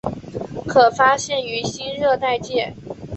[0.67, 2.73] 可发现于新热带界。